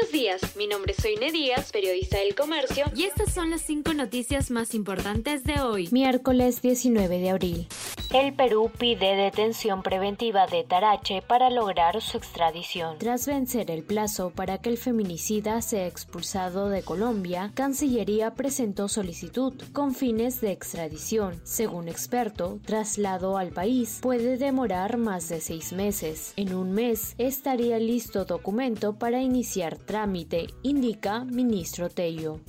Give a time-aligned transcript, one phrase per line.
[0.00, 3.92] Buenos días, mi nombre es Soine Díaz, periodista del comercio, y estas son las cinco
[3.92, 7.68] noticias más importantes de hoy, miércoles 19 de abril.
[8.12, 12.98] El Perú pide detención preventiva de Tarache para lograr su extradición.
[12.98, 19.54] Tras vencer el plazo para que el feminicida sea expulsado de Colombia, Cancillería presentó solicitud
[19.72, 21.40] con fines de extradición.
[21.44, 26.32] Según experto, traslado al país puede demorar más de seis meses.
[26.34, 32.40] En un mes estaría listo documento para iniciar trámite, indica ministro Tello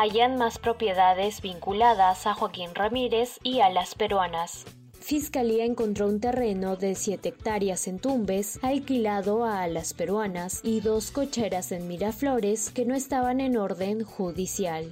[0.00, 4.64] hayan más propiedades vinculadas a Joaquín Ramírez y a las peruanas.
[5.00, 11.12] Fiscalía encontró un terreno de 7 hectáreas en Tumbes, alquilado a las peruanas, y dos
[11.12, 14.90] cocheras en Miraflores que no estaban en orden judicial.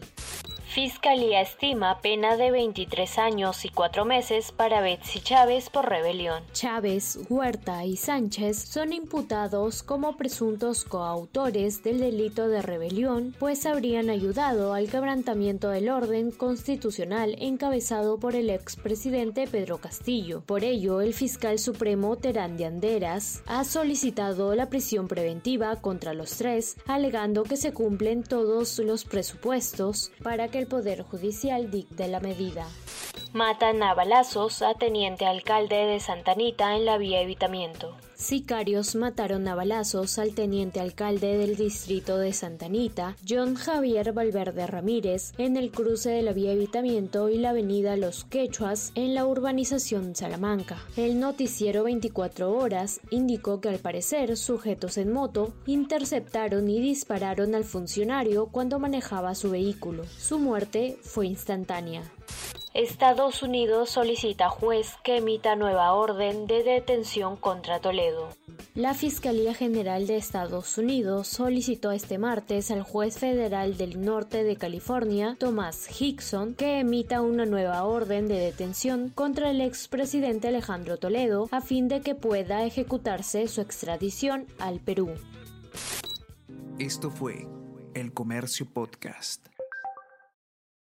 [0.74, 6.42] Fiscalía estima pena de 23 años y 4 meses para Betsy Chávez por rebelión.
[6.52, 14.10] Chávez, Huerta y Sánchez son imputados como presuntos coautores del delito de rebelión, pues habrían
[14.10, 20.43] ayudado al quebrantamiento del orden constitucional encabezado por el expresidente Pedro Castillo.
[20.45, 26.37] Por ello, el fiscal supremo Terán de Anderas ha solicitado la prisión preventiva contra los
[26.37, 32.20] tres, alegando que se cumplen todos los presupuestos para que el Poder Judicial dicte la
[32.20, 32.66] medida.
[33.34, 37.95] Matan a balazos a teniente alcalde de Santa Anita en la vía Evitamiento.
[38.25, 44.67] Sicarios mataron a balazos al teniente alcalde del distrito de Santa Anita, John Javier Valverde
[44.67, 49.27] Ramírez, en el cruce de la vía Evitamiento y la avenida Los Quechuas en la
[49.27, 50.79] urbanización Salamanca.
[50.97, 57.65] El noticiero 24 horas indicó que al parecer sujetos en moto interceptaron y dispararon al
[57.65, 60.07] funcionario cuando manejaba su vehículo.
[60.17, 62.11] Su muerte fue instantánea.
[62.75, 68.31] Estados Unidos solicita juez que emita nueva orden de detención contra Toledo.
[68.75, 74.56] La Fiscalía General de Estados Unidos solicitó este martes al juez federal del norte de
[74.56, 81.49] California, Thomas Hickson, que emita una nueva orden de detención contra el expresidente Alejandro Toledo
[81.53, 85.11] a fin de que pueda ejecutarse su extradición al Perú.
[86.81, 87.47] Esto fue
[87.95, 89.53] El Comercio Podcast.